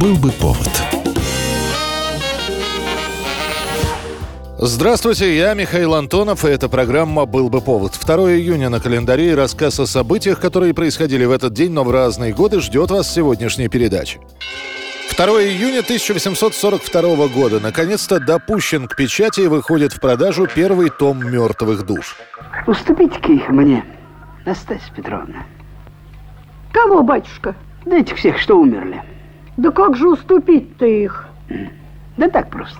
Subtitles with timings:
[0.00, 0.70] Был бы повод.
[4.58, 7.92] Здравствуйте, я Михаил Антонов, и эта программа «Был бы повод».
[7.92, 11.92] 2 июня на календаре и рассказ о событиях, которые происходили в этот день, но в
[11.92, 14.18] разные годы, ждет вас сегодняшняя передача.
[15.16, 17.60] 2 июня 1842 года.
[17.60, 22.16] Наконец-то допущен к печати и выходит в продажу первый том «Мертвых душ».
[22.66, 23.84] Уступите-ка их мне,
[24.44, 25.46] Настасья Петровна.
[26.72, 27.54] Кого, батюшка?
[27.84, 29.00] Да этих всех, что умерли.
[29.56, 31.26] Да как же уступить-то их?
[32.16, 32.78] Да так просто.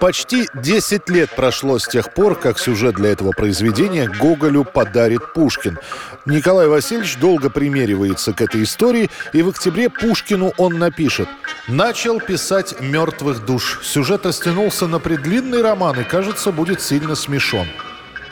[0.00, 5.78] Почти 10 лет прошло с тех пор, как сюжет для этого произведения Гоголю подарит Пушкин.
[6.26, 11.28] Николай Васильевич долго примеривается к этой истории, и в октябре Пушкину он напишет
[11.66, 13.80] «Начал писать «Мертвых душ».
[13.84, 17.66] Сюжет растянулся на предлинный роман и, кажется, будет сильно смешон.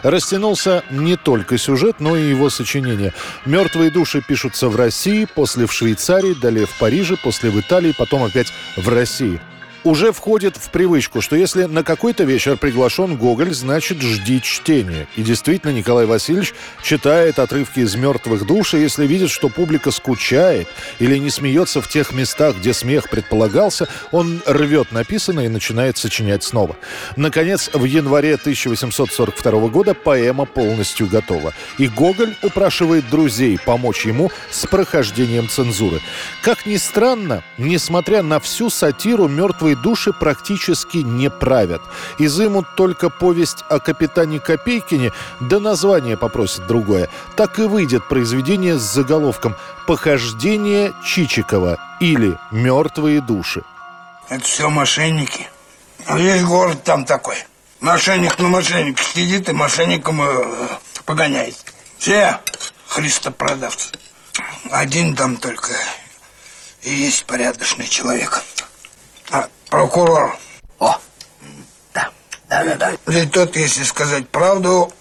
[0.04, 3.14] Растянулся не только сюжет, но и его сочинение.
[3.46, 8.22] «Мертвые души» пишутся в России, после в Швейцарии, далее в Париже, после в Италии, потом
[8.22, 9.40] опять в России–
[9.84, 15.06] уже входит в привычку, что если на какой-то вечер приглашен Гоголь, значит жди чтения.
[15.14, 20.68] И действительно, Николай Васильевич читает отрывки из «Мертвых душ», и если видит, что публика скучает
[20.98, 26.42] или не смеется в тех местах, где смех предполагался, он рвет написанное и начинает сочинять
[26.42, 26.76] снова.
[27.16, 31.52] Наконец, в январе 1842 года поэма полностью готова.
[31.78, 36.00] И Гоголь упрашивает друзей помочь ему с прохождением цензуры.
[36.42, 41.82] Как ни странно, несмотря на всю сатиру «Мертвые мертвые души практически не правят.
[42.18, 47.08] Изымут только повесть о капитане Копейкине, да название попросят другое.
[47.36, 53.62] Так и выйдет произведение с заголовком «Похождение Чичикова» или «Мертвые души».
[54.28, 55.48] Это все мошенники.
[56.06, 57.36] А весь город там такой.
[57.80, 60.68] Мошенник на мошенник сидит и мошенником э,
[61.04, 61.56] погоняет.
[61.98, 62.40] Все
[62.88, 63.88] христопродавцы.
[64.70, 65.72] Один там только
[66.82, 68.42] и есть порядочный человек.
[69.30, 70.36] А, прокурор.
[70.78, 70.96] О,
[71.92, 72.08] да,
[72.48, 73.12] да, да, да.
[73.12, 74.92] И тот, если сказать правду,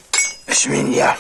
[0.48, 1.16] свинья.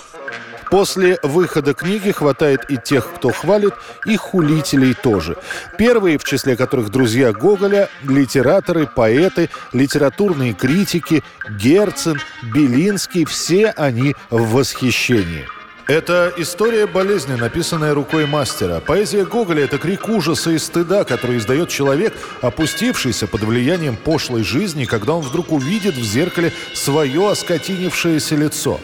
[0.71, 3.75] После выхода книги хватает и тех, кто хвалит,
[4.07, 5.37] и хулителей тоже.
[5.77, 12.19] Первые, в числе которых друзья Гоголя, литераторы, поэты, литературные критики, Герцен,
[12.55, 15.47] Белинский, все они в восхищении.
[15.87, 18.79] Это история болезни, написанная рукой мастера.
[18.79, 24.85] Поэзия Гоголя– это крик ужаса и стыда, который издает человек, опустившийся под влиянием пошлой жизни,
[24.85, 28.79] когда он вдруг увидит в зеркале свое оскотинившееся лицо.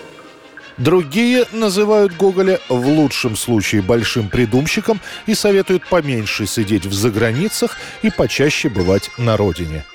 [0.76, 8.10] Другие называют Гоголя в лучшем случае большим придумщиком и советуют поменьше сидеть в заграницах и
[8.10, 9.86] почаще бывать на родине.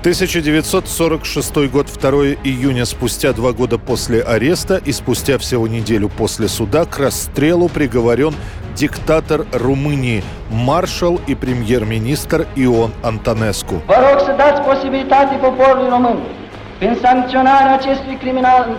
[0.00, 2.10] 1946 год, 2
[2.44, 8.32] июня, спустя два года после ареста и спустя всего неделю после суда к расстрелу приговорен
[8.76, 13.82] диктатор Румынии, маршал и премьер-министр Ион Антонеску.
[13.86, 16.18] Vă rog să dați posibilitate poporului român,
[16.78, 18.78] prin sancționarea acestui criminal,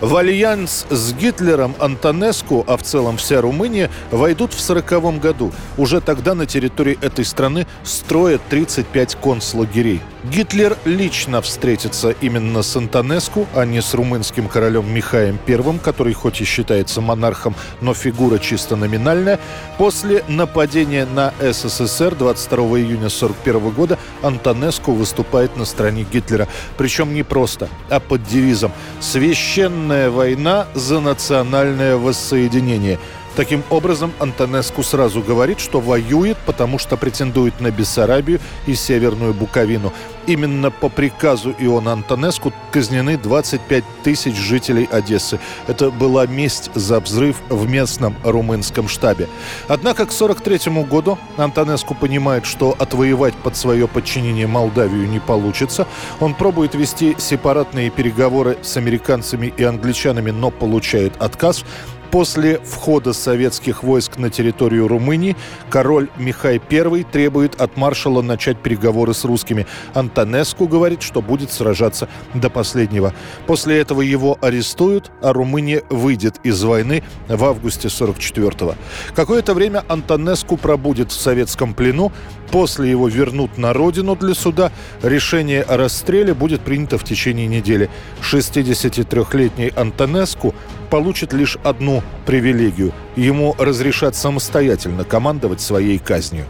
[0.00, 5.52] В альянс с Гитлером Антонеску, а в целом вся Румыния, войдут в 1940 году.
[5.76, 10.00] Уже тогда на территории этой страны строят 35 концлагерей.
[10.24, 16.40] Гитлер лично встретится именно с Антонеску, а не с румынским королем Михаем I, который хоть
[16.40, 19.38] и считается монархом, но фигура чисто номинальная.
[19.78, 26.48] После нападения на СССР 22 июня 1941 года Антонеску выступает на стороне Гитлера.
[26.76, 32.98] Причем не просто, а под девизом «Священная война за национальное воссоединение».
[33.38, 39.92] Таким образом, Антонеску сразу говорит, что воюет, потому что претендует на Бессарабию и Северную Буковину.
[40.26, 45.38] Именно по приказу Иона Антонеску казнены 25 тысяч жителей Одессы.
[45.68, 49.28] Это была месть за взрыв в местном румынском штабе.
[49.68, 55.86] Однако к 1943 году Антонеску понимает, что отвоевать под свое подчинение Молдавию не получится.
[56.18, 61.64] Он пробует вести сепаратные переговоры с американцами и англичанами, но получает отказ.
[62.10, 65.36] После входа советских войск на территорию Румынии
[65.68, 69.66] король Михай I требует от маршала начать переговоры с русскими.
[69.92, 73.12] Антонеску говорит, что будет сражаться до последнего.
[73.46, 78.74] После этого его арестуют, а Румыния выйдет из войны в августе 44-го.
[79.14, 82.10] Какое-то время Антонеску пробудет в советском плену,
[82.50, 84.72] После его вернут на родину для суда.
[85.02, 87.90] Решение о расстреле будет принято в течение недели.
[88.22, 90.54] 63-летний Антонеску
[90.88, 92.92] получит лишь одну привилегию.
[93.16, 96.46] Ему разрешат самостоятельно командовать своей казнью.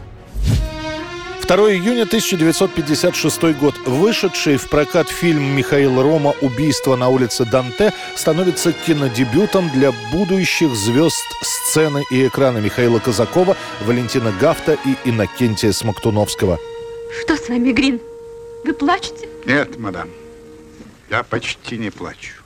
[1.49, 3.75] 2 июня 1956 год.
[3.87, 11.25] Вышедший в прокат фильм Михаила Рома «Убийство на улице Данте» становится кинодебютом для будущих звезд
[11.43, 13.56] сцены и экрана Михаила Казакова,
[13.87, 16.58] Валентина Гафта и Иннокентия Смоктуновского.
[17.23, 17.99] Что с вами, Грин?
[18.64, 19.26] Вы плачете?
[19.46, 20.11] Нет, мадам.
[21.08, 22.38] Я почти не плачу.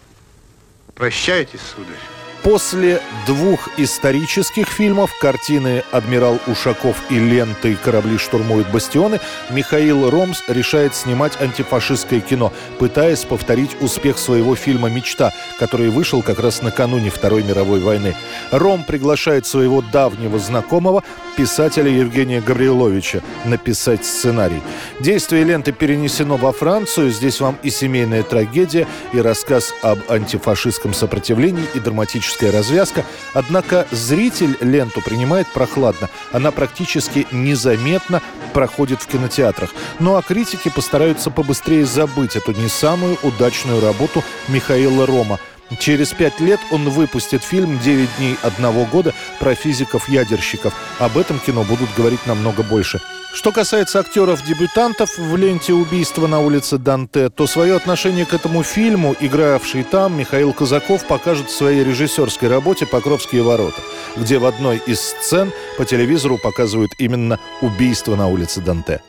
[0.94, 2.21] Прощайте, сударь.
[2.42, 10.96] После двух исторических фильмов, картины «Адмирал Ушаков» и ленты «Корабли штурмуют бастионы», Михаил Ромс решает
[10.96, 17.44] снимать антифашистское кино, пытаясь повторить успех своего фильма «Мечта», который вышел как раз накануне Второй
[17.44, 18.16] мировой войны.
[18.50, 21.04] Ром приглашает своего давнего знакомого,
[21.36, 24.62] писателя Евгения Гавриловича, написать сценарий.
[24.98, 27.12] Действие ленты перенесено во Францию.
[27.12, 33.86] Здесь вам и семейная трагедия, и рассказ об антифашистском сопротивлении, и драматическая драматическая развязка, однако
[33.90, 36.08] зритель ленту принимает прохладно.
[36.32, 39.70] Она практически незаметно проходит в кинотеатрах.
[39.98, 45.38] Ну а критики постараются побыстрее забыть эту не самую удачную работу Михаила Рома–
[45.78, 50.74] Через пять лет он выпустит фильм «Девять дней одного года» про физиков-ядерщиков.
[50.98, 53.00] Об этом кино будут говорить намного больше.
[53.34, 59.16] Что касается актеров-дебютантов в ленте «Убийство на улице Данте», то свое отношение к этому фильму,
[59.20, 63.80] игравший там, Михаил Казаков покажет в своей режиссерской работе «Покровские ворота»,
[64.16, 69.00] где в одной из сцен по телевизору показывают именно «Убийство на улице Данте».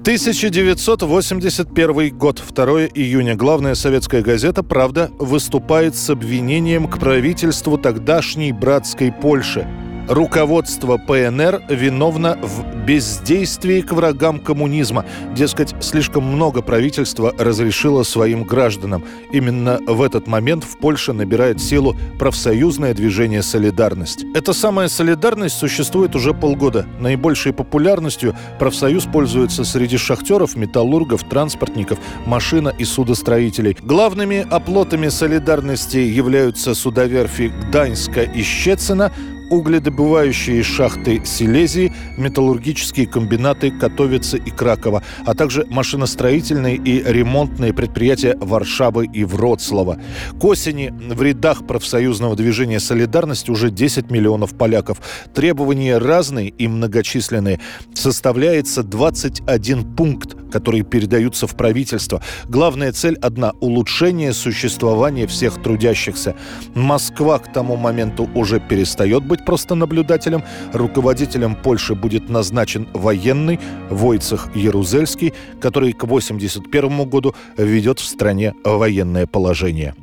[0.00, 3.34] 1981 год, 2 июня.
[3.34, 9.68] Главная советская газета «Правда» выступает с обвинением к правительству тогдашней братской Польши–
[10.10, 15.06] руководство ПНР виновно в бездействии к врагам коммунизма.
[15.36, 19.04] Дескать, слишком много правительства разрешило своим гражданам.
[19.32, 24.24] Именно в этот момент в Польше набирает силу профсоюзное движение «Солидарность».
[24.34, 26.86] Эта самая «Солидарность» существует уже полгода.
[26.98, 33.76] Наибольшей популярностью профсоюз пользуется среди шахтеров, металлургов, транспортников, машина и судостроителей.
[33.80, 39.12] Главными оплотами «Солидарности» являются судоверфи Гданьска и Щецина,
[39.50, 49.06] угледобывающие шахты Силезии, металлургические комбинаты Катовицы и Кракова, а также машиностроительные и ремонтные предприятия Варшавы
[49.06, 50.00] и Вроцлава.
[50.40, 55.00] К осени в рядах профсоюзного движения «Солидарность» уже 10 миллионов поляков.
[55.34, 57.60] Требования разные и многочисленные.
[57.94, 62.22] Составляется 21 пункт, которые передаются в правительство.
[62.48, 66.36] Главная цель одна– улучшение существования всех трудящихся.
[66.74, 70.42] Москва к тому моменту уже перестает быть просто наблюдателем.
[70.72, 73.58] Руководителем Польши будет назначен военный
[73.90, 79.94] Войцех Ярузельский, который к 1981 году введет в стране военное положение.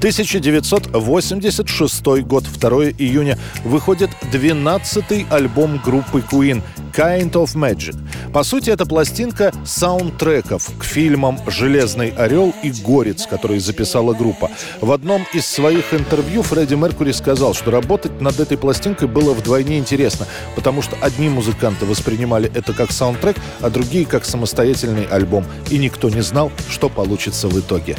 [0.00, 6.62] 1986 год, 2 июня, выходит 12-й альбом группы Queen
[6.96, 7.94] Kind of Magic.
[8.32, 14.50] По сути, это пластинка саундтреков к фильмам «Железный орел» и «Горец», которые записала группа.
[14.80, 19.78] В одном из своих интервью Фредди Меркури сказал, что работать над этой пластинкой было вдвойне
[19.78, 25.78] интересно, потому что одни музыканты воспринимали это как саундтрек, а другие как самостоятельный альбом, и
[25.78, 27.96] никто не знал, что получится в итоге.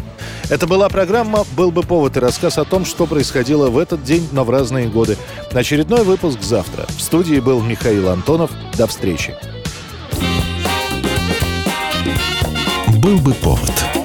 [0.49, 4.27] Это была программа «Был бы повод» и рассказ о том, что происходило в этот день,
[4.31, 5.17] но в разные годы.
[5.51, 6.85] Очередной выпуск завтра.
[6.89, 8.51] В студии был Михаил Антонов.
[8.77, 9.35] До встречи.
[13.01, 14.00] Был бы повод.